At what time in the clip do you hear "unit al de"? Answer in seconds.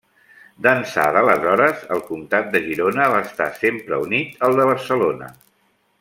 4.09-4.65